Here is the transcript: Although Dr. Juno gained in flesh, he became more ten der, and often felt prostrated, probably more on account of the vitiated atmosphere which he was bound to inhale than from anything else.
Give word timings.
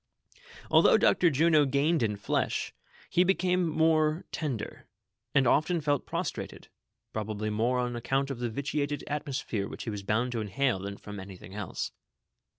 Although 0.71 0.97
Dr. 0.97 1.29
Juno 1.29 1.65
gained 1.65 2.01
in 2.01 2.15
flesh, 2.15 2.73
he 3.07 3.23
became 3.23 3.69
more 3.69 4.25
ten 4.31 4.57
der, 4.57 4.87
and 5.35 5.45
often 5.45 5.79
felt 5.79 6.07
prostrated, 6.07 6.69
probably 7.13 7.51
more 7.51 7.77
on 7.77 7.95
account 7.95 8.31
of 8.31 8.39
the 8.39 8.49
vitiated 8.49 9.03
atmosphere 9.05 9.67
which 9.67 9.83
he 9.83 9.91
was 9.91 10.01
bound 10.01 10.31
to 10.31 10.41
inhale 10.41 10.79
than 10.79 10.97
from 10.97 11.19
anything 11.19 11.53
else. 11.53 11.91